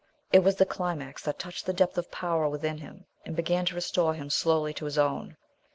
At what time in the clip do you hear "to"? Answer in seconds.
3.67-3.75, 4.73-4.85